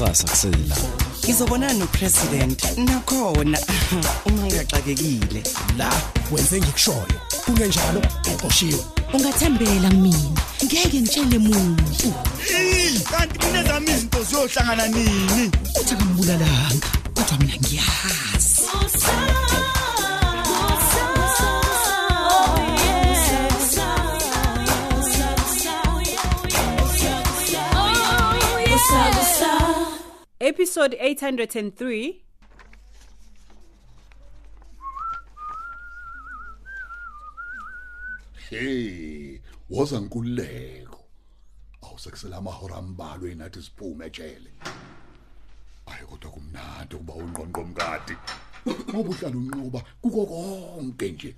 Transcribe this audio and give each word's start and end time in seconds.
nakusasa 0.00 0.24
kusela. 0.28 0.76
Ngizobonana 1.24 1.72
nopresident 1.72 2.64
nakhona. 2.76 3.58
Uma 4.26 4.46
ngiyaxakekile 4.46 5.42
la 5.78 5.92
wenze 6.30 6.60
ngikushoyo. 6.60 7.20
Kungenjalo 7.44 8.02
uqoshiwe. 8.34 8.84
Ungathembela 9.12 9.90
mina 9.90 10.40
ngeke 10.64 11.00
ngitshele 11.00 11.38
muntu. 11.38 12.14
Kanti 13.10 13.38
kunezami 13.38 13.90
izinto 13.90 14.22
ziyohlangana 14.22 14.88
nini? 14.88 15.50
Uthi 15.80 15.94
akambulalanga 15.94 16.86
kodwa 17.14 17.38
mina 17.38 17.56
ngiyazi. 17.56 19.53
Episode 30.44 30.96
803 31.00 32.14
hey 38.50 39.38
woza 39.70 40.00
nkululeko 40.00 41.04
awusekusela 41.82 42.36
amahora 42.36 42.76
ambalwa 42.76 43.30
enathi 43.30 43.62
siphume 43.62 44.06
ejele. 44.06 44.50
Ayi 45.86 46.06
kodwa 46.06 46.30
kumnandi 46.30 46.94
ukuba 46.94 47.14
ungqonqo 47.14 47.64
mkadi 47.64 48.16
ngoba 48.90 49.10
uhlala 49.10 49.36
unqoba 49.36 49.82
kuko 50.02 50.26
konke 50.26 51.10
nje. 51.10 51.34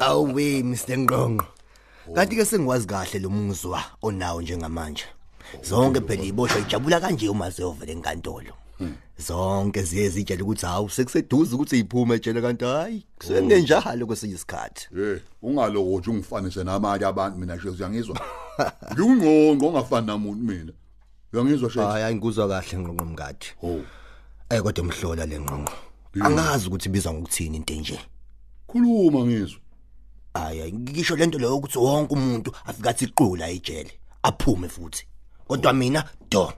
Awuwe 0.00 0.62
Mr 0.62 0.98
Ngqongqo. 0.98 1.46
Kanti 2.14 2.36
ke 2.36 2.44
sengikwazi 2.44 2.86
kahle 2.86 3.18
lo 3.18 3.30
muzwa 3.30 3.84
onawo 4.02 4.42
njengamanje. 4.42 5.04
Zonke 5.62 6.00
phela 6.00 6.22
iboshwa 6.22 6.58
ijabula 6.60 7.00
kanje 7.00 7.28
uma 7.28 7.50
ziyovela 7.50 7.92
enkantolo. 7.92 8.52
Zonke 9.18 9.82
ziye 9.82 10.08
zijela 10.08 10.42
ukuthi 10.44 10.66
hawu 10.66 10.90
sekuseduze 10.90 11.54
ukuthi 11.54 11.78
iphume 11.78 12.14
ejele 12.16 12.40
kanti 12.40 12.64
hayi 12.64 13.04
kusengenjalo 13.18 14.06
kwesinye 14.06 14.34
isikhathi. 14.34 14.88
hey 14.94 15.18
ungalokothi 15.42 16.10
ungifanise 16.10 16.64
namanye 16.64 17.04
abantu 17.06 17.38
mina 17.38 17.56
nje 17.56 17.68
uyangizwa 17.68 18.20
ngiyungqonqo 18.92 19.66
ongafani 19.66 20.06
namuntu 20.06 20.44
mina 20.44 20.72
uyangizwa 21.32 21.70
she 21.70 21.80
Hayi 21.80 22.04
angikuzwa 22.04 22.48
kahle 22.48 22.78
ngqongqo 22.78 23.04
mkade. 23.04 23.46
oh 23.62 23.80
Eh 24.50 24.62
kodwa 24.62 24.84
mhlola 24.84 25.26
le 25.26 25.38
ngqongqo. 25.40 25.72
Angazi 26.20 26.66
ukuthi 26.68 26.88
ibizwa 26.88 27.12
ngokuthini 27.14 27.56
into 27.56 27.74
enje. 27.74 27.98
khuluma 28.66 29.26
ngizwa 29.26 29.60
Hayi 30.34 30.72
ngisho 30.72 31.16
lento 31.16 31.38
leyo 31.38 31.56
ukuthi 31.56 31.78
wonke 31.78 32.14
umuntu 32.14 32.52
afika 32.66 32.90
athi 32.90 33.04
iqula 33.04 33.50
ejele 33.50 33.90
aphume 34.22 34.68
futhi. 34.68 35.06
Kodwa 35.48 35.72
mina 35.72 36.04
do 36.30 36.52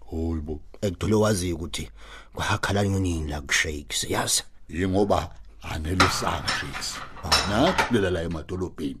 hoyibo 0.00 0.60
ekudole 0.82 1.14
wazi 1.14 1.52
ukuthi 1.52 1.90
kwakhala 2.34 2.82
nini 2.82 3.28
la 3.30 3.40
kushakes 3.40 4.04
yazi. 4.10 4.42
ingoba 4.68 5.30
anelisanga 5.62 6.48
shakes 6.60 6.96
nakhulela 7.48 8.10
la 8.10 8.22
emadolobheni 8.22 9.00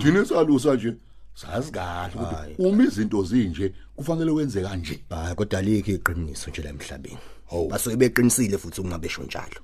thina 0.00 0.24
salusa 0.24 0.74
nje 0.74 0.94
sazi 1.34 1.70
kahle 1.72 2.14
ukuthi 2.14 2.62
uma 2.62 2.84
izinto 2.84 3.22
zinje 3.22 3.72
kufanele 3.96 4.30
wenze 4.30 4.62
kanje 4.62 5.00
Hayi 5.10 5.34
kodwa 5.34 5.62
likho 5.62 5.92
iqiniso 5.92 6.50
nje 6.50 6.62
la 6.62 6.70
emhlabeni. 6.70 7.18
Hawu. 7.50 7.68
Basuke 7.68 7.96
beqinisile 7.96 8.58
futhi 8.58 8.80
uma 8.80 8.98
besho 8.98 9.22
njalo. 9.22 9.60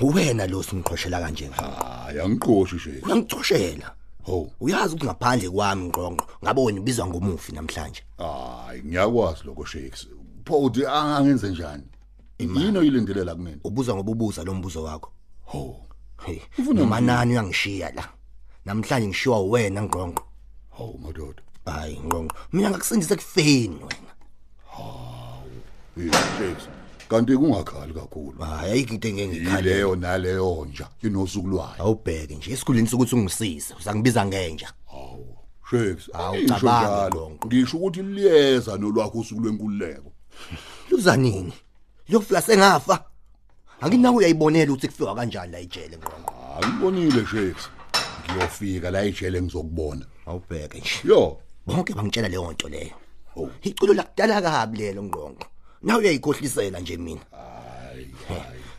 Uwena 0.00 0.46
lo 0.46 0.62
singiqhoshela 0.62 1.20
kanje 1.20 1.48
nga. 1.48 1.56
hayi 1.56 2.20
angiqoshi 2.20 2.78
shakes 2.78 3.02
Uyangithoshela. 3.02 3.94
Ho 4.26 4.50
Uyazi 4.60 4.94
ukuthi 4.94 5.06
ngaphandle 5.06 5.50
kwami 5.50 5.84
ngqongqo 5.88 6.24
ngabe 6.42 6.60
wena 6.60 6.80
ubizwa 6.80 7.06
ngomufi 7.06 7.52
namhlanje. 7.52 8.02
hayi 8.18 8.82
ngiyakwazi 8.84 9.44
lokho 9.44 9.64
shakes 9.64 10.06
pho 10.44 10.58
uthi 10.58 10.86
angenze 10.86 11.48
njani 11.50 11.82
yini 12.38 12.78
oyilindelela 12.78 13.34
kumina 13.34 13.58
Ubuza 13.64 13.94
ngobubuza 13.94 14.44
lo 14.44 14.54
mbuzo 14.54 14.82
wakho. 14.82 15.10
ho 15.44 15.80
Hey, 16.26 16.40
noma 16.74 17.00
nani 17.00 17.32
uyangishiya 17.32 17.92
la. 17.92 18.08
Namhlanje 18.64 19.08
ngishiwa 19.08 19.40
uwena 19.40 19.82
ngqongqo. 19.82 20.22
ho 20.70 20.98
madoda 21.02 21.42
Hayi 21.64 22.00
ngqongqo. 22.00 22.36
Mina 22.52 22.70
ngakusindisa 22.70 23.16
kufeni 23.16 23.76
wena. 23.84 24.12
hey 25.96 26.10
shakes 26.38 26.68
kanti 27.14 27.36
kungakhali 27.36 27.94
kakhulu 27.94 28.38
Hayi 28.42 28.72
ayikho 28.72 28.94
into 28.94 29.08
engeke 29.08 29.28
ngikhale. 29.28 29.56
yileyo 29.70 29.96
naleyo 29.96 30.66
nja 30.70 30.88
inosuku 31.02 31.48
lwayo 31.48 31.74
Awubheke 31.78 32.34
nje 32.34 32.52
esikhulini 32.52 32.88
sokuthi 32.88 33.14
ungisize. 33.14 33.74
Uzangibiza 33.80 34.26
ngenja. 34.26 34.72
ngisho 35.74 36.12
cabanga, 36.12 37.08
njalo. 37.08 37.08
Nkonko. 37.08 37.46
ngisho 37.48 37.76
ukuthi 37.76 38.02
liyeza 38.02 38.76
nolwakho 38.76 39.18
usuku 39.18 39.40
lwenkululeko 39.40 40.12
Luza 40.90 41.16
nini? 41.16 41.52
Lokufika 42.08 42.42
sengafa. 42.42 43.04
Anginawo 43.80 44.16
uyayibonela 44.16 44.72
ukuthi 44.72 44.88
kufika 44.88 45.14
kanjani 45.14 45.52
la 45.52 45.58
ejele 45.58 45.96
ngqongqo. 45.96 46.34
angibonile 46.62 47.26
shakes 47.26 47.68
ngiyofika 48.30 48.90
la 48.90 49.02
ejele 49.04 49.42
ngizokubona 49.42 50.06
Awubheke 50.26 50.78
nje. 50.78 50.90
yo 51.04 51.38
Bonke 51.66 51.94
bangitshela 51.94 52.28
leyo 52.28 52.52
nto 52.52 52.68
leyo. 52.68 52.94
Oh. 53.36 53.50
Iculo 53.62 53.94
lakudala 53.94 54.42
kabi 54.42 54.78
lelo 54.78 55.02
ngqongqo. 55.02 55.46
Nawe 55.84 56.00
uyayikhohlisela 56.00 56.80
nje 56.80 56.96
mina. 56.96 57.20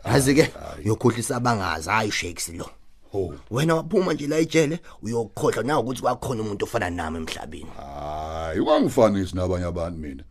Yazi 0.06 0.36
ke 0.36 0.52
uyokhohlisa 0.86 1.36
abangazi 1.36 1.90
hayi 1.90 2.12
shakes 2.12 2.50
lo. 2.50 2.70
ho 3.12 3.34
Wena 3.52 3.76
waphuma 3.76 4.14
nje 4.14 4.28
la 4.28 4.38
ejele 4.38 4.80
uyokhohlwa 5.02 5.64
nawe 5.64 5.82
ukuthi 5.84 6.02
kwakhona 6.02 6.42
umuntu 6.42 6.66
ofana 6.66 6.90
nami 6.90 7.18
emhlabeni. 7.18 7.66
hayi 7.78 8.60
ungangifanisi 8.60 9.36
nabanye 9.36 9.66
abantu 9.66 10.00
mina 10.00 10.24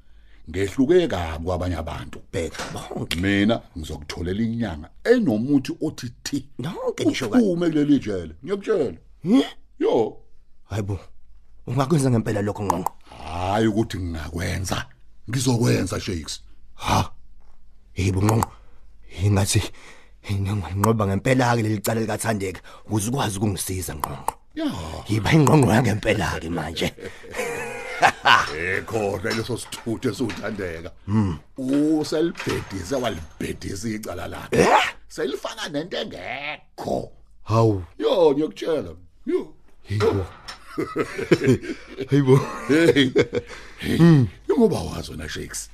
ngehluke 0.50 1.08
kabi 1.08 1.44
kwabanye 1.44 1.76
abantu 1.76 2.20
Bheka 2.32 2.62
bonke. 2.72 3.16
mina 3.20 3.60
ngizokutholela 3.78 4.42
inyanga 4.42 4.90
enomuthi 5.04 5.72
othi 5.82 6.10
thi 6.24 6.46
Nonke 6.58 7.04
nisho 7.04 7.28
ka. 7.28 7.38
uphume 7.38 7.68
kuleli 7.70 7.98
jele 7.98 8.34
ngiyakutshela 8.44 8.94
yo 9.78 10.16
Hayibo. 10.64 10.98
Ungakwenza 11.66 12.10
ngempela 12.10 12.42
lokho 12.42 12.62
ngqongqo. 12.64 12.92
hayi 13.24 13.66
ukuthi 13.66 13.98
ngingakwenza 13.98 14.86
ngizokwenza 15.30 16.00
shakes 16.00 16.40
Ha. 16.74 17.12
Yebo 17.96 18.20
ngqongqo. 18.22 18.50
Ingathi 19.22 19.62
nginqoba 20.30 21.06
ngempela 21.06 21.56
ke 21.56 21.62
leli 21.62 21.80
cala 21.80 22.00
likathandeka. 22.00 22.60
Ukuze 22.86 23.08
ukwazi 23.10 23.38
ukungisiza 23.38 23.94
ngqongqo. 23.94 24.34
ya. 24.54 24.66
Yiba 25.08 25.30
ingqongqo 25.32 25.70
yangempela 25.72 26.40
ke 26.40 26.48
manje. 26.48 26.88
ekhona 28.54 29.30
leso 29.36 29.56
sithuthe 29.56 30.08
esuthandeka 30.08 30.90
uselibhedisa 31.56 32.98
walibhedisa 32.98 33.88
icala 33.88 34.26
lakhe. 34.28 34.66
Selifana 35.08 35.68
nento 35.68 35.96
engekho. 35.96 37.10
Hawu. 37.44 37.84
yo 37.98 38.32
ngiyakutshela 38.32 38.94
yo. 39.26 39.54
Hayibo. 42.10 42.36
hey 42.68 43.10
ngoba 44.58 44.78
wazi 44.80 45.10
wena 45.10 45.28
shakes. 45.28 45.70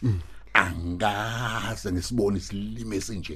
Angase 0.55 1.93
ngisibone 1.93 2.37
isilime 2.38 2.97
esinje 2.97 3.34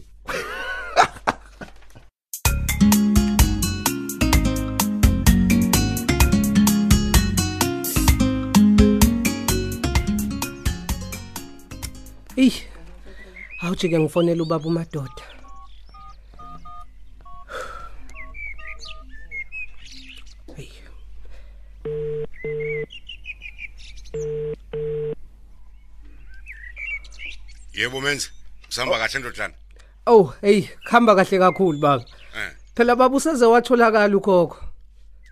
Ey. 12.43 12.55
Awujike 13.63 13.97
ngifonela 13.99 14.41
ubaba 14.45 14.67
uMadoda. 14.71 15.23
Hey. 20.57 20.71
Yebo 27.75 28.01
menzi. 28.01 28.31
Usihamba 28.69 28.99
kahle 28.99 29.21
ndodlana. 29.21 29.55
Oh, 30.07 30.35
hey, 30.41 30.69
khamba 30.85 31.15
kahle 31.15 31.39
kakhulu 31.39 31.79
baba. 31.79 32.05
Eh. 32.37 32.51
Phela 32.75 32.97
baba 32.97 33.17
useze 33.17 33.45
watholakala 33.45 34.17
ukhokho. 34.17 34.57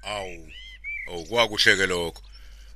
Awu. 0.02 0.48
Oh 1.08 1.24
kwakuhleke 1.24 1.86
lokho. 1.86 2.22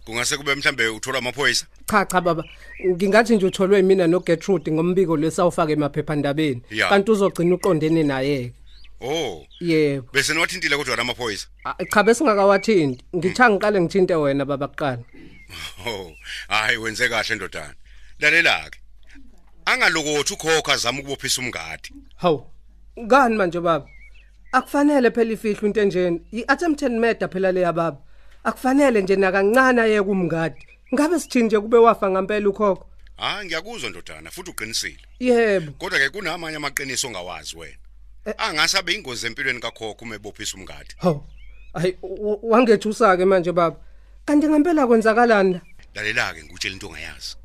Kungase 0.05 0.37
kube 0.37 0.55
mhlambe 0.55 0.89
uthola 0.89 1.19
amaphoyisa? 1.19 1.67
Cha 1.91 2.05
cha 2.05 2.21
baba, 2.21 2.45
ngingathi 2.87 3.37
nje 3.37 3.47
utholwe 3.47 3.83
mina 3.83 4.07
no 4.07 4.21
Gertrude 4.21 4.73
ngombiko 4.73 5.17
lesawufaka 5.17 5.73
emaphephandabeni. 5.73 6.63
Ya. 6.71 6.89
Kanti 6.89 7.11
uzogcina 7.11 7.55
uqondene 7.55 8.03
naye. 8.03 8.53
Oh. 9.01 9.47
Yebo. 9.61 10.09
Bese 10.13 10.35
niwathintile 10.35 10.77
kodwa 10.77 10.99
amaphoyisa. 10.99 11.47
Ah, 11.65 11.75
Cha 11.85 12.03
besingakawathinti. 12.03 13.05
Ngitha 13.17 13.51
ngiqale 13.51 13.81
ngithinte 13.81 14.15
wena 14.15 14.45
baba 14.45 14.69
kuqala. 14.69 15.03
Oh. 15.87 16.13
Hayi 16.49 16.77
wenze 16.77 17.09
kahle 17.09 17.35
ndodana. 17.35 17.75
Lalela 18.21 18.71
ke. 18.71 18.79
Angalokothi 19.67 20.35
ukhokha 20.35 20.73
azama 20.73 21.01
ukubophisa 21.01 21.41
umngadi. 21.43 21.91
Hawu. 22.17 22.47
Ngani 23.01 23.37
manje 23.37 23.61
baba? 23.61 23.87
Akufanele 24.53 25.11
phela 25.11 25.33
ifihlo 25.33 25.67
into 25.69 25.81
enjeni. 25.81 26.21
I-attempted 26.33 26.93
murder 26.93 27.29
phela 27.29 27.53
leya 27.53 27.73
baba. 27.73 27.99
akufanele 28.45 29.03
nje 29.03 29.17
nakancane 29.17 29.83
aye 29.83 30.03
kumngadi 30.03 30.67
ngabe 30.95 31.19
sithinje 31.21 31.61
kube 31.61 31.77
wafa 31.77 32.11
ngempela 32.11 32.49
ukhokho 32.49 32.87
ha 33.17 33.45
ngiyakuzwa 33.45 33.91
ndodana 33.91 34.31
futhi 34.31 34.51
uqinisile 34.51 34.99
yebo 35.21 35.73
kodwa 35.73 35.99
ke 35.99 36.11
kunamanye 36.11 36.57
amaqiniso 36.57 37.07
ongawazi 37.09 37.57
wena 37.59 37.77
angase 38.39 38.79
abe 38.79 38.95
ingozi 38.95 39.27
empilweni 39.27 39.61
kakhokho 39.61 40.05
uma 40.05 40.15
ebophisa 40.15 40.57
umngadi 40.57 40.95
hawu 40.99 41.25
hayi 41.75 41.97
w- 42.03 42.39
wangethusa 42.43 43.17
ke 43.17 43.25
manje 43.25 43.53
baba 43.53 43.77
kanti 44.27 44.47
ngempela 44.49 44.87
kwenzakalani 44.87 45.53
la 45.55 45.61
lalela 46.03 46.35
ke 46.35 46.45
ngutshela 46.45 46.75
into 46.75 46.87
ongayazi 46.87 47.37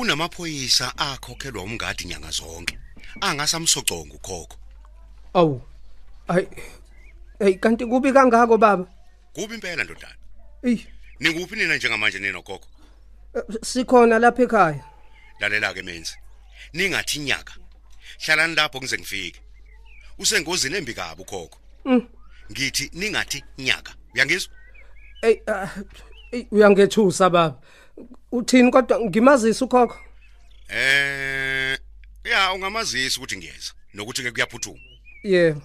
kunamaphoyisa 0.00 0.98
akhokhelwa 0.98 1.62
umngadi 1.62 2.04
nyanga 2.04 2.30
zonke 2.30 2.78
angasamsoconga 3.20 4.14
ukhokho. 4.14 4.56
Awu 5.34 5.62
hayi 6.28 6.48
hey 7.38 7.54
kanti 7.54 7.86
kubi 7.86 8.12
kangako 8.12 8.58
baba? 8.58 8.86
Kubi 9.34 9.54
impela 9.54 9.84
ndodana. 9.84 10.16
Ey 10.62 10.78
ninguphi 11.20 11.56
nina 11.56 11.76
njengamanje 11.76 12.18
nina 12.18 12.42
khokho 12.42 12.68
sikhona 13.62 14.18
lapha 14.18 14.42
ekhaya. 14.42 14.84
Lalela 15.40 15.74
ke 15.74 15.82
menzi. 15.82 16.16
Ningathi 16.72 17.18
inyaka 17.18 17.54
hlalani 18.24 18.54
lapho 18.54 18.78
ngize 18.78 18.98
ngifike. 18.98 19.40
Usengozini 20.18 20.76
embi 20.76 20.94
kabi 20.94 21.22
ukhokho. 21.22 21.58
Mm. 21.84 22.08
ngithi 22.52 22.90
ningathi 22.92 23.44
inyaka 23.56 23.92
uyangizwa? 24.14 24.52
Ey 25.22 25.42
ah, 25.46 25.68
ey, 26.32 26.46
uyangethusa 26.50 27.30
baba. 27.30 27.60
Uthini 28.32 28.70
kodwa? 28.70 29.00
Ngimazisa 29.00 29.64
ukhokho. 29.64 29.98
Eh 30.68 31.78
ya 32.24 32.52
ungamazisa 32.52 33.18
ukuthi 33.18 33.36
ngiyeza 33.36 33.72
nokuthi 33.94 34.22
ke 34.22 34.30
kuyaphuthuma 34.30 34.80
yebo 35.22 35.62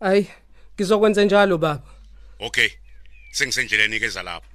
hayi 0.00 0.26
ngizokwenza 0.74 1.24
njalo 1.24 1.58
baba. 1.58 1.90
Okay 2.40 2.70
sengisendleleni 3.32 4.00
ke 4.00 4.08
zalapha 4.08 4.48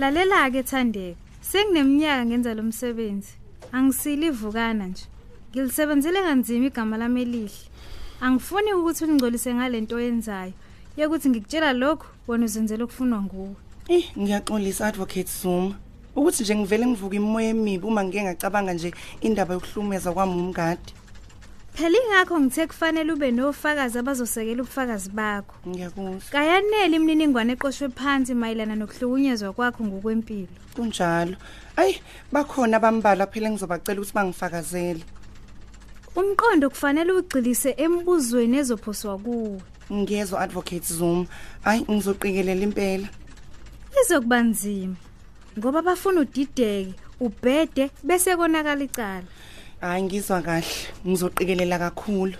Lalela-ke 0.00 0.62
Thandeka, 0.62 1.18
sengineminyaka 1.42 2.24
ngenza 2.26 2.54
lo 2.54 2.62
msebenzi. 2.62 3.32
Angisili 3.72 4.26
ivukana 4.26 4.86
nje. 4.86 5.04
Ngilisebenzele 5.50 6.22
kanzima 6.22 6.66
igama 6.66 6.96
lami 6.96 7.22
elihle. 7.22 7.66
Angifuni 8.20 8.72
ukuthi 8.72 9.04
ungcolise 9.04 9.54
ngalento 9.54 9.96
oyenzayo. 9.96 10.52
Yokuthi 10.96 11.28
ngikutshela 11.28 11.72
lokho, 11.72 12.06
wena 12.28 12.44
uzenzela 12.44 12.84
okufunwa 12.84 13.22
nguwe. 13.22 13.56
Eh 13.88 14.04
ngiyaxolisa 14.18 14.86
advocate 14.86 15.26
Zuma. 15.42 15.74
Ukuthi 16.14 16.42
nje 16.42 16.54
ngivele 16.54 16.86
ngivuka 16.86 17.16
imoya 17.16 17.48
emibi 17.48 17.86
uma 17.86 18.04
ngike 18.04 18.22
ngacabanga 18.22 18.72
nje 18.72 18.94
indaba 19.20 19.54
yokuhlumeza 19.54 20.12
kwami 20.12 20.32
umngadi. 20.32 20.94
Phela 21.74 21.98
ingakho 21.98 22.40
ngithe 22.40 22.66
kufanele 22.66 23.12
ube 23.12 23.30
nofakazi 23.30 23.98
abazosekela 23.98 24.62
ubufakazi 24.62 25.10
bakho. 25.10 25.54
Ngiyakuzwa. 25.66 26.30
Kayanele 26.30 26.96
imininingwane 26.96 27.52
eqoshwe 27.52 27.88
phansi 27.88 28.34
mayelana 28.34 28.76
nokuhlukunyezwa 28.76 29.52
kwakho 29.52 29.82
ngokwempilo. 29.84 30.54
Kunjalo. 30.76 31.34
Ay 31.76 31.98
bakhona 32.30 32.76
abambala 32.76 33.26
phela 33.26 33.48
engizobacela 33.48 33.98
ukuthi 33.98 34.14
bangifakazele. 34.14 35.02
Umqondo 36.16 36.70
kufanele 36.70 37.12
ugcilise 37.12 37.74
embuzweni 37.78 38.56
ezophoswa 38.58 39.18
kuwe. 39.18 39.60
Ngiyezwa 39.92 40.40
advocate 40.40 40.86
Zuma. 40.86 41.26
Ay 41.64 41.80
ngizoqikelela 41.90 42.62
impela. 42.62 43.08
Izokuba 44.00 44.40
nzima 44.42 44.96
ngoba 45.58 45.82
bafuna 45.82 46.20
udideke, 46.20 46.94
ubhede 47.20 47.90
bese 48.02 48.36
konakala 48.36 48.84
icala. 48.84 49.28
Hayi 49.80 50.02
ngizwa 50.02 50.42
kahle. 50.42 50.74
Ngizoqikelela 51.06 51.78
kakhulu. 51.78 52.36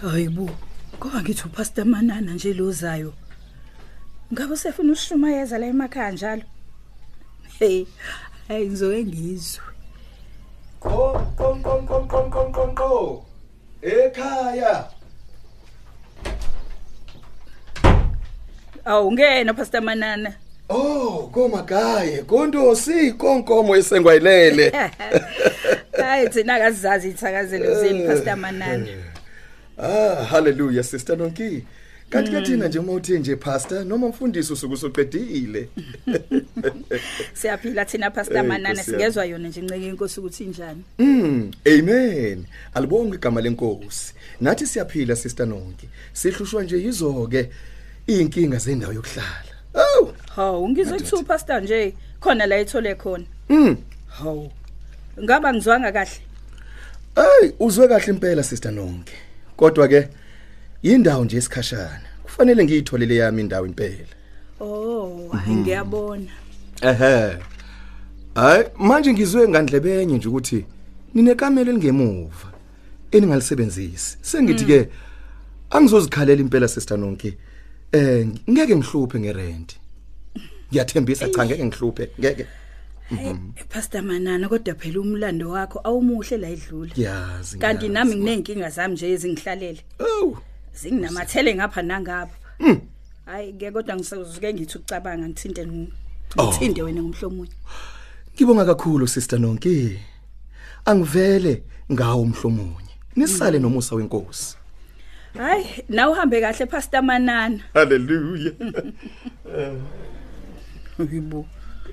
hayibo 0.00 0.50
ngoba 1.00 1.22
ngithi 1.22 1.42
upastor 1.46 1.84
manana 1.84 2.32
nje 2.34 2.52
lozayo 2.52 3.12
ngabe 4.32 4.52
usefuna 4.52 4.92
ushumayeza 4.92 5.58
la 5.58 5.66
emakhaya 5.66 6.10
njalo 6.10 6.42
hey 7.58 7.84
hayi 8.48 8.66
ngizoke 8.66 9.04
ngizwe 9.04 9.62
Qom 10.80 11.36
qom 11.36 11.62
qom 11.62 11.86
qom 11.86 12.08
qom 12.08 12.30
qom 12.30 12.52
qom 12.52 12.74
qom. 12.74 13.20
Ekhaya. 13.82 14.88
awungena 18.84 19.54
pastor 19.54 19.80
manana 19.82 20.32
Oh, 20.72 21.28
komagaye, 21.34 22.22
kondosi 22.22 23.12
konkomo 23.12 23.76
esengwayilele. 23.76 24.70
hayi 26.02 26.28
thina 26.28 26.54
akazazi 26.54 27.08
ithakazelo 27.08 27.80
zeni 27.80 28.06
pastor 28.06 28.36
manana 28.36 28.86
Ah, 29.82 30.24
hallelujah 30.24 30.82
sister 30.84 31.16
Nonki. 31.16 31.64
Kanti 32.10 32.30
ke 32.30 32.40
thina 32.46 32.68
nje 32.68 32.78
uma 32.78 32.92
uthi 32.92 33.18
nje 33.18 33.36
pastor 33.36 33.84
noma 33.84 34.08
mfundisi 34.08 34.52
usuku 34.52 34.76
soqedile. 34.76 35.68
siyaphila 37.34 37.84
thina 37.84 38.10
pastor 38.10 38.36
Eh, 38.36 38.44
manana 38.44 38.72
Nkosi 38.74 38.90
yami. 38.90 39.02
singezwa 39.02 39.24
yona 39.24 39.48
nje 39.48 39.60
nceke 39.60 39.86
inkosi 39.88 40.20
ukuthi 40.20 40.44
injani 40.44 40.82
Mm, 40.98 41.50
amen. 41.66 42.44
Alibonge 42.74 43.14
igama 43.16 43.40
lenkosi. 43.40 44.14
Nathi 44.40 44.66
siyaphila 44.66 45.16
sister 45.16 45.46
Nonki. 45.46 45.88
Sihlushwa 46.12 46.62
nje 46.64 46.76
yizo 46.82 47.28
ke 47.30 47.50
inkinga 48.06 48.58
zendawo 48.58 48.92
yokuhlala. 48.92 49.54
Oh, 49.74 50.12
hawu 50.36 50.68
ngizwe 50.68 50.98
kuthiwa 50.98 51.22
pastor 51.22 51.62
nje 51.62 51.94
khona 52.20 52.46
la 52.46 52.56
ethole 52.56 52.94
khona 52.94 53.24
mm. 53.48 53.76
hawu 54.08 54.50
ngaba 55.22 55.52
ngizwanga 55.54 55.92
kahle 55.92 56.20
Ay, 57.16 57.52
uzwe 57.60 57.88
kahle 57.88 58.06
impela 58.12 58.42
sister 58.42 58.72
Nonke. 58.72 59.12
Kodwa 59.60 59.88
ke 59.88 60.08
indawo 60.82 61.24
nje 61.24 61.36
esikhashana. 61.36 62.00
Kufanele 62.22 62.64
ngiyitholele 62.64 63.16
yami 63.16 63.40
indawo 63.42 63.66
impela. 63.66 64.14
oh 64.60 65.28
hayi 65.32 65.56
ngiyabona 65.56 66.30
Ehhe. 66.82 67.36
Hayi, 68.34 68.64
manje 68.78 69.12
ngizwe 69.12 69.48
ngandlebenye 69.48 70.16
nje 70.16 70.28
ukuthi 70.28 70.64
ninekamelo 71.14 71.70
elingemuva 71.70 72.48
eningalisebenzisi. 73.10 74.18
Sengithi 74.22 74.64
ke 74.64 74.88
angizozikhalela 75.70 76.40
impela 76.40 76.68
sister 76.68 76.98
Nonke. 76.98 77.36
Eh, 77.92 78.26
ngeke 78.50 78.76
ngihluphe 78.76 79.20
ngerent. 79.20 79.76
Ngiyathembisa 80.70 81.28
cha 81.28 81.44
ngeke 81.44 81.64
ngihluphe, 81.64 82.10
ngeke. 82.20 82.46
Eh, 83.10 83.34
pastor 83.68 84.02
manana 84.02 84.48
kodwa 84.48 84.74
phela 84.74 85.00
umlando 85.00 85.50
wakho 85.50 85.80
awumuhle 85.84 86.36
la 86.36 86.48
edlula 86.48 86.92
Yazi. 86.96 87.58
kanti 87.58 87.88
nami 87.88 88.16
nginenkinga 88.16 88.70
zami 88.70 88.94
nje 88.94 89.10
ezingihlalele 89.12 89.80
Oh. 89.98 90.38
zinginamathele 90.74 91.54
ngapha 91.54 91.82
nangapha 91.82 92.36
Mm. 92.60 92.80
hayi 93.26 93.52
ke 93.52 93.70
kodwa 93.70 93.96
ngisezuke 93.96 94.54
ngithi 94.54 94.78
ukucabanga 94.78 95.26
ngithinte 95.28 95.64
ng- 95.64 95.90
Oh. 96.38 96.46
ngithinde 96.46 96.82
wena 96.82 97.02
ngumhlomunye 97.02 97.52
Ngibonga 98.34 98.64
kakhulu 98.64 99.08
sister 99.08 99.38
Nonke. 99.38 99.98
Angivele 100.84 101.62
ngawo 101.92 102.22
umhlomunye. 102.22 102.94
Nisale 103.16 103.58
nomusa 103.58 103.94
wenkosi. 103.96 104.56
hayi 105.38 105.66
na 105.88 106.08
uhambe 106.10 106.40
kahle 106.40 106.66
pastor 106.66 107.02
manana 107.02 107.58
Hallelujah. 107.74 108.54
yibo 111.12 111.46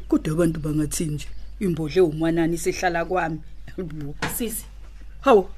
kodwa 0.07 0.33
abantu 0.33 0.59
bangathi 0.59 1.05
nje? 1.05 1.27
Imbodle 1.59 2.01
umanani 2.01 2.55
isihlala 2.55 3.05
kwami. 3.05 3.39
Sisi. 4.37 4.65
Hawu 5.21 5.49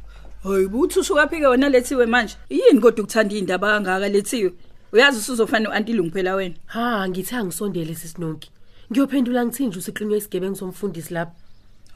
hayi 0.44 0.68
buthi 0.68 1.00
usuka 1.00 1.28
phike 1.28 1.48
wena 1.48 1.70
lethiwe 1.70 2.06
manje? 2.06 2.36
Yini 2.50 2.80
kodwa 2.80 3.04
ukuthanda 3.04 3.36
indaba 3.36 3.68
kangaka 3.74 4.10
lethiwe? 4.10 4.54
Uyazi 4.94 5.18
usuzofana 5.18 5.70
uantilungu 5.70 6.12
phela 6.12 6.36
wena? 6.36 6.56
Ha 6.66 7.10
ngithi 7.10 7.36
angisondele 7.36 7.96
sisinonki. 7.96 8.52
Ngiyophendula 8.92 9.46
ngithinje 9.46 9.80
usiqinywe 9.80 10.18
isigebengu 10.18 10.56
somfundisi 10.56 11.14
lapha? 11.14 11.36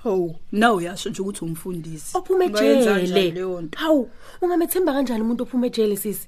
Hawu 0.03 0.35
nawe 0.51 0.75
uyasho 0.75 1.09
nje 1.09 1.21
ukuthi 1.21 1.45
umfundisi? 1.45 2.13
Kanjani 2.13 3.03
ejele 3.03 3.69
hawu 3.75 4.09
ungamethemba 4.41 4.93
kanjani 4.93 5.21
umuntu 5.21 5.43
ophume 5.43 5.67
ejele 5.67 5.95
sisi? 5.97 6.27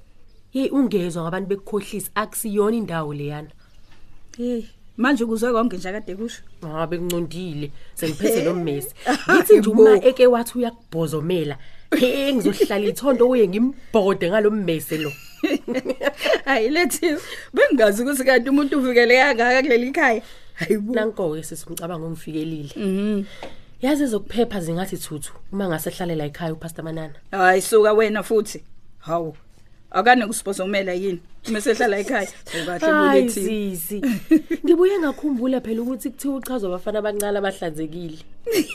Yeyi 0.54 0.70
ungezwa 0.70 1.24
ngabantu 1.24 1.50
bekukhohlisa 1.50 2.12
akusiyona 2.16 2.78
indawo 2.78 3.14
leyana. 3.14 3.50
Hey 4.38 4.64
manje 4.98 5.26
kuzwe 5.26 5.52
konke 5.52 5.78
nje 5.78 5.92
kade 5.92 6.16
kusho. 6.16 6.42
Ha 6.62 6.88
bekuncondile 6.88 7.72
sengiphethe 7.96 8.44
lo 8.44 8.54
mmesi 8.54 8.92
ngithi 9.30 9.58
nje 9.60 9.70
uma 9.70 10.04
eke 10.04 10.28
wathi 10.28 10.58
uyakubhozomela 10.58 11.58
he 12.00 12.34
ngizohlala 12.34 12.86
ithondo 12.88 13.30
uye 13.30 13.48
ngimbhode 13.48 14.30
ngalo 14.30 14.52
mmese 14.52 14.98
lo. 14.98 15.12
Hayi 16.46 16.70
lethiwe 16.70 17.20
bengingazi 17.54 18.04
ukuthi 18.04 18.24
kanti 18.24 18.50
umuntu 18.50 18.78
uvikele 18.78 19.18
kangaka 19.18 19.62
kuleli 19.62 19.92
khaya. 19.92 20.22
Hayibo 20.54 20.94
nanko-ke 20.94 21.44
sesingicabanga 21.44 22.06
ongifikelile 22.06 22.72
mhm. 22.76 23.24
Yazi 23.82 24.04
ezokuphepha 24.04 24.60
zingathi 24.60 24.98
thuthu 24.98 25.34
uma 25.52 25.68
ngase 25.68 25.90
hlalela 25.90 26.26
ekhaya 26.26 26.54
upastor 26.54 26.86
manana? 26.86 27.14
Hayi 27.32 27.62
suka 27.62 27.94
wena 27.94 28.24
futhi. 28.24 28.64
Hawu. 29.00 29.36
Akane 29.96 30.28
kusipozomela 30.28 30.94
yini? 30.94 31.20
Mesehlala 31.50 31.98
ekhaya 32.00 32.28
ukahle 32.64 32.92
hayi 32.92 33.22
bulethi 33.22 33.46
sisi 33.46 34.02
ngibuye 34.66 35.00
ngakhumbula 35.00 35.62
phela 35.62 35.82
ukuthi 35.82 36.10
kuthiwa 36.10 36.36
uchazwa 36.36 36.70
abafana 36.70 37.00
abancane 37.00 37.38
abahlanzekile. 37.38 38.18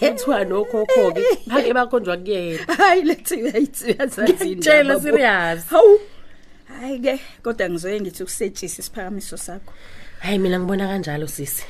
Kuthiwa 0.00 0.45
nokhokho 0.45 1.12
ke 1.12 1.23
phake 1.50 1.73
bakhonjwa 1.75 2.17
kuyena. 2.17 2.59
Hayi 2.79 3.03
lethi 3.03 3.35
uyayithi 3.43 3.85
uyazazi 3.85 4.33
Ngiyakutshela, 4.33 4.81
indaba, 4.81 4.95
bo. 4.99 5.00
serious. 5.00 5.67
hawu. 5.69 5.99
Hayi 6.81 6.99
ke 6.99 7.21
kodwa 7.43 7.71
ngizoye 7.71 8.00
ngithi 8.00 8.23
ukusetshisa 8.23 8.83
isiphakamiso 8.83 9.37
sakho. 9.37 9.73
Hayi 10.19 10.39
mina 10.39 10.59
ngibona 10.61 10.89
kanjalo 10.89 11.27
sisi. 11.27 11.65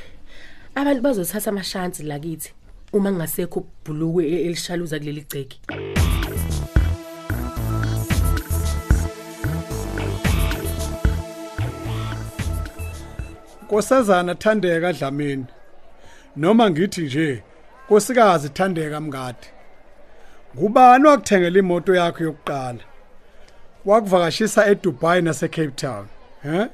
Abantu 0.75 1.01
bazothatha 1.01 1.49
amashansi 1.49 2.03
lakithi 2.03 2.53
uma 2.93 3.11
kungasekho 3.11 3.59
ubhulukwe 3.59 4.25
e- 4.27 4.45
elishaluza 4.45 4.99
kuleli 4.99 5.21
gceki 5.21 5.59
Nkosazana 13.71 14.35
Thandeka 14.35 14.93
Dlamini. 14.93 15.45
Noma 16.35 16.69
ngithi 16.69 17.01
nje 17.01 17.43
nkosikazi 17.85 18.49
Thandeka 18.49 19.01
Mngadi. 19.01 19.47
Ngubani 20.57 21.05
wakuthengela 21.07 21.59
imoto 21.59 21.95
yakho 21.95 22.23
yokuqala? 22.23 22.79
Wakuvakashisa 23.85 24.65
eDubai 24.67 25.21
nase 25.21 25.47
Cape 25.47 25.71
Town, 25.75 26.05
he? 26.43 26.67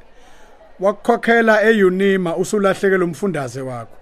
Wakukhokhela 0.80 1.62
eUnima 1.64 2.36
usulahlekelwe 2.36 3.06
umfundaze 3.06 3.62
wakho. 3.62 3.98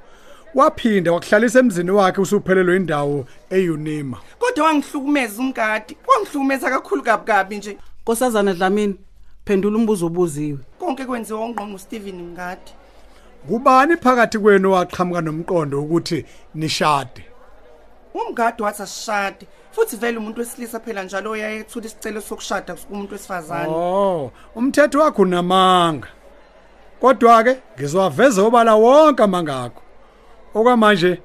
Waphinda 0.54 1.12
wakuhlalisa 1.12 1.60
emzini 1.60 1.92
wakhe 1.92 2.22
usuphelelwe 2.22 2.76
indawo 2.76 3.26
eUnima. 3.50 4.18
kodwa 4.40 4.66
wangihlukumeza 4.66 5.42
umngadi 5.42 5.98
wangihlukumeza 6.08 6.70
kakhulu 6.70 7.04
kabi 7.04 7.26
kabi 7.26 7.58
nje 7.58 7.78
Nkosazana 8.04 8.54
Dlamini, 8.54 8.96
phendula 9.46 9.78
umbuzo 9.78 10.06
obuziwe. 10.06 10.60
konke 10.80 11.06
kwenziwa 11.06 11.46
ungqonqo 11.46 11.78
Steven 11.78 12.16
Mngadi 12.22 12.72
Ngubani 13.46 13.98
phakathi 13.98 14.40
kwenu 14.40 14.72
waqhamuka 14.72 15.22
nomqondo 15.22 15.84
ukuthi 15.84 16.26
nishade? 16.56 17.26
umngadi 18.16 18.64
wathi 18.64 18.82
asishade 18.84 19.48
futhi 19.72 19.96
vele 19.98 20.18
umuntu 20.18 20.40
wesilisa 20.40 20.80
phela 20.80 21.04
njalo 21.04 21.32
oyayethula 21.32 21.86
isicelo 21.86 22.22
sokushada 22.22 22.76
kumuntu 22.76 23.14
wesifazane 23.14 23.68
Oh, 23.70 24.32
umthetho 24.56 25.00
wakho 25.00 25.22
unamanga. 25.22 26.08
Kodwa 27.02 27.44
ke 27.44 27.58
ngizowaveza 27.78 28.42
obala 28.44 28.76
wonke 28.76 29.24
amanga 29.24 29.64
akho. 29.64 29.82
Okwamanje 30.54 31.22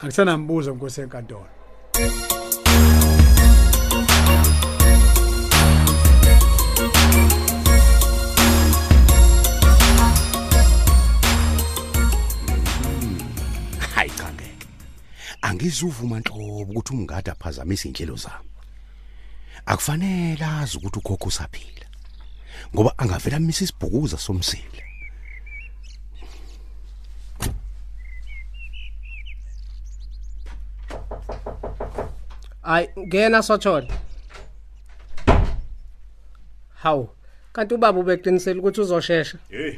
akusenambuzo 0.00 0.74
nkosi 0.74 1.00
enkantolo. 1.00 1.46
Angizuvuma 15.66 16.20
nhlobo 16.20 16.62
ukuthi 16.62 16.92
umngadi 16.94 17.30
aphazamise 17.30 17.88
inhlelo 17.88 18.16
zami 18.24 18.50
akufanele 19.66 20.44
azi 20.60 20.76
ukuthi 20.78 20.98
ukhokho 20.98 21.28
usaphila 21.28 21.86
ngoba 22.72 22.90
angavela 22.98 23.38
misa 23.40 23.64
isibhukuza 23.64 24.18
somsile 24.18 24.82
Hayi 32.62 32.88
ngena 32.98 33.42
sothole. 33.42 33.88
Hawu, 36.74 37.08
kanti 37.52 37.74
ubaba 37.74 38.00
ubeqinisele 38.00 38.60
ukuthi 38.60 38.80
uzoshesha? 38.80 39.38
hey 39.50 39.74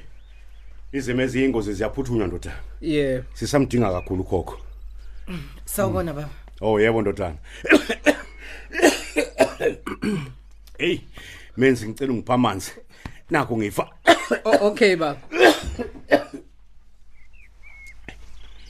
izimo 0.92 1.22
eziyingozi 1.22 1.72
ziyaphuthunywa 1.74 2.26
ndoda 2.26 2.52
Yeah. 2.80 3.22
sisamdinga 3.34 3.92
kakhulu 3.92 4.22
ukhokho 4.22 4.58
Sawubona 5.64 6.12
baba. 6.14 6.30
oh 6.60 6.80
yebo 6.80 7.02
ndodana. 7.02 7.36
Hey 10.78 11.00
menzi 11.56 11.88
ngicela 11.88 12.12
ungipha 12.12 12.34
amanzi. 12.34 12.72
Nakho 13.30 13.56
ngifa. 13.56 13.90
O- 14.44 14.66
Okay 14.68 14.96
baba. 14.96 15.20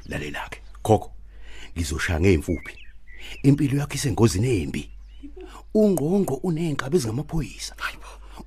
lalela 0.08 0.48
ke 0.50 0.58
khokho 0.82 1.12
ngizoshaya 1.76 2.20
ngeemfuphi 2.20 2.74
impilo 3.42 3.78
yakho 3.78 3.94
isengozini 3.94 4.62
embi. 4.62 4.90
Ungqongqo 5.74 6.34
unenkabi 6.42 6.96
ezingamaphoyisa. 6.96 7.74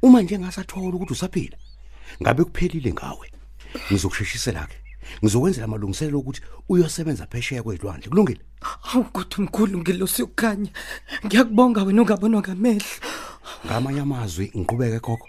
Uma 0.02 0.22
nje 0.22 0.40
ngasathola 0.40 0.96
ukuthi 0.96 1.14
usaphila 1.14 1.58
ngabe 2.22 2.44
kuphelile 2.44 2.94
ngawe? 2.94 3.32
Ngizokusheshisela 3.92 4.66
ke 4.68 4.76
ngizokwenzela 5.24 5.66
amalungiselelo 5.66 6.20
ukuthi 6.20 6.42
uyosebenza 6.70 7.26
phesheya 7.28 7.64
kwezilwandle 7.64 8.10
kulungile 8.10 8.40
Hawu 8.62 9.04
kodwa 9.04 9.40
mkhulu 9.40 9.80
ngilosi 9.80 10.24
ukukhanya. 10.24 10.70
Ngiyakubonga 11.26 11.84
wena 11.84 12.02
ungabonwa 12.02 12.42
ngamehlo. 12.42 12.86
ngamanye 13.66 14.00
amazwi 14.00 14.52
ngiqhubeke 14.58 15.00
khokho 15.00 15.28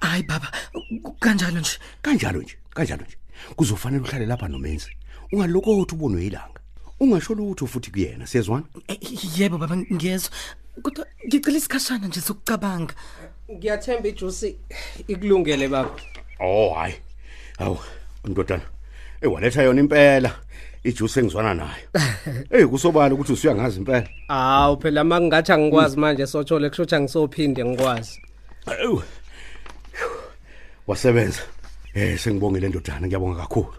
Hayi 0.00 0.22
baba, 0.22 0.48
kanjalo 1.20 1.60
nje. 1.60 1.78
kanjalo 2.02 2.42
nje 2.42 2.56
kanjalo 2.74 3.04
nje 3.04 3.16
kuzofanele 3.56 4.02
uhlale 4.02 4.26
lapha 4.26 4.48
nomenzi 4.48 4.90
ungalokothi 5.32 5.94
ubonwe 5.94 6.26
ilanga 6.26 6.60
ungasho 7.00 7.34
lutho 7.34 7.66
futhi 7.66 7.90
kuyena 7.90 8.26
siyezwana 8.26 8.64
Yebo 9.38 9.58
baba 9.58 9.76
ngiyezwa. 9.76 10.30
Kodwa 10.82 11.06
ngicela 11.26 11.56
isikhashana 11.58 12.06
nje 12.08 12.20
sokucabanga. 12.20 12.94
Ngiyathemba 13.52 14.08
ijuice 14.08 14.56
ikulungele 15.08 15.68
baba. 15.68 15.90
oh 16.40 16.74
hayi 16.74 16.94
awu 17.58 17.78
ndodana 18.24 18.62
ewaletha 19.24 19.62
yona 19.62 19.80
impela. 19.80 20.30
Ijuice 20.84 21.20
engizwana 21.20 21.54
nayo. 21.54 21.88
Hey 22.50 22.66
kusobala 22.66 23.14
ukuthi 23.14 23.32
usuyangazi 23.32 23.78
impela. 23.78 24.08
Hawu 24.28 24.80
phela 24.80 25.04
mangingathi 25.04 25.52
angikwazi 25.52 25.96
manje 25.96 26.26
sothole 26.26 26.70
kusho 26.70 27.00
ngisophinde 27.00 27.64
ngikwazi. 27.64 28.20
Awu. 28.66 29.02
wasebenza. 30.86 31.40
Eh 31.94 32.18
sengibongile 32.18 32.68
ndodana 32.68 33.06
ngiyabonga 33.06 33.40
kakhulu. 33.40 33.74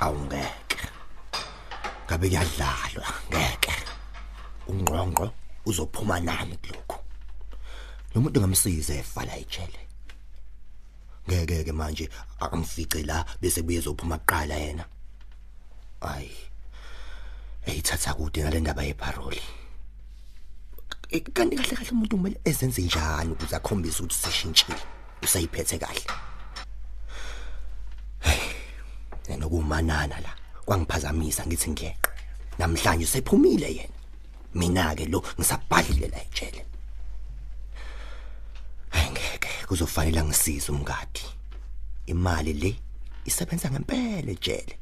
Awungeke. 0.00 0.80
Ngabe 2.06 2.28
kuyadlalwa? 2.28 3.08
Ngeke. 3.30 3.74
Ungqongqo? 4.68 5.30
Uzophuma 5.66 6.20
nani 6.20 6.56
kulokho 6.56 6.98
lo 8.14 8.20
muntu 8.20 8.40
ngamsiza 8.40 8.94
efala 8.94 9.36
ejele 9.36 9.80
ngeke 11.28 11.64
ke 11.64 11.72
manje 11.72 12.08
akamfice 12.40 13.02
la 13.06 13.24
bese 13.40 13.62
buye 13.62 13.80
zophuma 13.80 14.18
kuqala 14.18 14.54
yena. 14.54 14.84
Ayi 16.00 16.32
eyithatha 17.66 18.14
kude 18.14 18.40
ngale 18.42 18.60
ndaba 18.60 18.82
yeparoli 18.82 19.42
Eh, 21.12 21.22
kanti 21.34 21.56
kahle 21.56 21.76
kahle 21.76 21.90
umuntu 21.90 22.16
kumele 22.16 22.40
ezenze 22.44 22.82
njani 22.82 23.32
ukuze 23.32 23.56
akhombise 23.56 24.02
ukuthi 24.02 24.14
seshintshile 24.14 24.78
usayiphethe 25.22 25.78
kahle? 25.78 26.06
Nokumanana 29.38 30.20
la 30.20 30.32
kwangiphazamisa 30.64 31.46
ngithi 31.46 31.70
ngiyeqe 31.70 32.10
namhlanje 32.58 33.06
sephumile 33.06 33.68
yena. 33.76 33.99
Mina 34.54 34.94
ke 34.94 35.06
lo 35.06 35.22
ngisabhadlile 35.38 36.08
la 36.08 36.18
ejele. 36.22 36.64
Ngeke 39.10 39.66
kuzofanele 39.66 40.22
ngisize 40.24 40.72
umngadi. 40.72 41.24
Imali 42.06 42.52
le 42.52 42.76
isebenza 43.24 43.70
ngempela 43.70 44.30
ejele. 44.30 44.78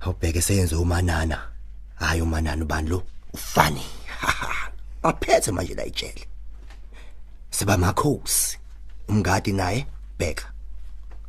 Awubheke 0.00 0.42
seyenze 0.42 0.76
umanana. 0.76 1.50
Hayi 1.94 2.20
umanana 2.22 2.64
ubani 2.64 2.88
lo? 2.88 3.02
Ufani. 3.32 3.82
Baphethe 5.02 5.52
manje 5.52 5.74
la 5.74 5.84
ejele. 5.84 6.26
Sebamakhosi 7.50 8.58
umngadi 9.08 9.52
naye 9.52 9.86
bheka. 10.18 10.52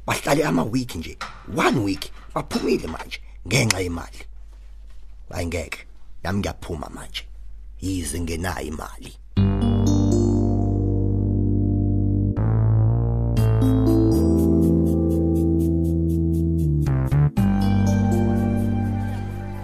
Bahlale 0.06 0.46
ama 0.46 0.64
week 0.64 0.96
nje. 0.96 1.18
One 1.56 1.80
week 1.80 2.12
baphumile 2.34 2.88
manje 2.88 3.22
ngenxa 3.48 3.80
yemali. 3.80 4.26
Ayingeke 5.32 5.86
nami 6.24 6.40
ngiyaphuma 6.40 6.90
manje. 6.90 7.24
Yize 7.82 8.20
ngenayo 8.20 8.68
imali. 8.68 9.14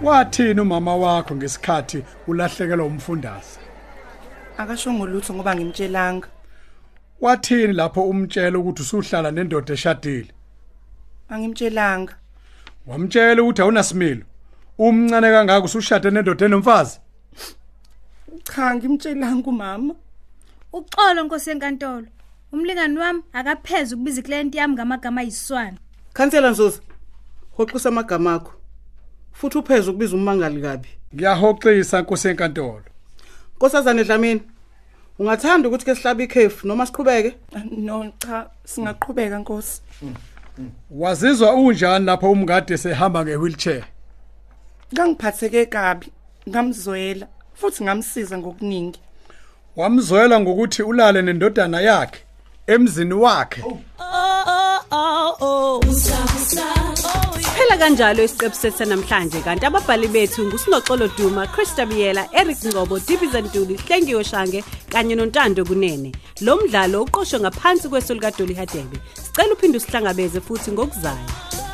Wathini 0.02 0.60
umama 0.60 0.96
wakho 0.96 1.36
ngesikhathi 1.36 2.02
ulahlekelwa 2.26 2.86
umfundaze? 2.86 3.58
akasho 4.58 4.92
ngolutho 4.92 5.34
ngoba 5.34 5.56
ngimtshelanga. 5.56 6.28
Wathini 7.20 7.72
lapho 7.72 8.02
umtshela 8.02 8.58
ukuthi 8.58 8.82
usuhlala 8.82 9.30
nendoda 9.30 9.74
eshadile? 9.74 10.30
angimtshelanga. 11.28 12.14
Wamtshela 12.86 13.42
ukuthi 13.42 13.62
awunasimilo. 13.62 14.24
Umncane 14.78 15.30
kangaka 15.30 15.64
usushade 15.64 16.10
nendoda 16.10 16.46
enomfazi? 16.46 17.00
Cha 18.44 18.74
ngimtshelanga 18.74 19.48
umama. 19.50 19.94
Uxolo 20.72 21.24
nkosi 21.24 21.50
yenkantolo. 21.50 22.06
Umlingani 22.52 22.98
wami 22.98 23.22
akapheze 23.32 23.94
ukubiza 23.94 24.20
iclient 24.20 24.54
yami 24.54 24.74
ngamagama 24.74 25.20
ayiswana. 25.20 25.78
Khansela 26.12 26.50
nzuza 26.50 26.80
hoxisa 27.56 27.88
amagama 27.88 28.34
akho. 28.34 28.52
Futhi 29.32 29.58
upheze 29.58 29.90
ukubiza 29.90 30.16
umangali 30.16 30.62
kabi. 30.62 30.88
Ngiyahoxisa 31.14 32.02
nkosi 32.02 32.28
enkantolo 32.28 32.82
nkosazane 33.56 34.04
dlamini 34.04 34.42
ungathanda 35.18 35.68
ukuthi 35.68 35.84
ke 35.84 35.94
sihlabe 35.94 36.24
ikhefu 36.24 36.66
noma 36.66 36.86
siqhubeke? 36.86 37.36
No 37.70 38.12
cha 38.18 38.50
singaqhubeka 38.64 39.38
nkosi. 39.38 39.82
Wazizwa 40.90 41.54
unjani 41.54 42.06
lapho 42.06 42.30
umngade 42.30 42.78
sehamba 42.78 43.24
ngewheelchair? 43.24 43.84
Kangiphatheke 44.94 45.66
kabi 45.66 46.06
ngamzwela 46.48 47.26
futhi 47.54 47.84
ngamsiza 47.84 48.38
ngokuningi 48.38 49.00
wamzwela 49.76 50.40
ngokuthi 50.40 50.82
ulale 50.82 51.22
nendodana 51.22 51.80
yakhe 51.80 52.20
emzini 52.66 53.14
wakhe 53.14 53.62
Phela 57.56 57.76
kanjalo 57.78 58.22
isiqephu 58.24 58.56
sethu 58.56 58.84
namhlanje 58.84 59.40
kanti 59.40 59.66
ababhali 59.66 60.08
bethu 60.08 60.46
ngusinoxolo 60.46 61.08
Duma, 61.16 61.46
Christa 61.46 61.86
Biyela, 61.86 62.28
Eric 62.32 62.58
Ngcobo, 62.64 62.98
Dibiza 62.98 63.40
Ntuli, 63.40 63.76
Hlengiwe 63.76 64.24
Shange 64.24 64.64
kanye 64.90 65.14
noNtando 65.14 65.64
Kunene. 65.64 66.12
Lo 66.40 66.56
mdlalo 66.56 67.02
uqoqwwe 67.02 67.40
ngaphansi 67.40 67.88
kweso 67.88 68.14
lika 68.14 68.30
Dolly 68.30 68.54
Hadebe. 68.54 68.98
Sicela 69.14 69.52
uphinde 69.54 69.76
usihlangabeze 69.78 70.40
futhi 70.40 70.72
ngokuzayo. 70.72 71.65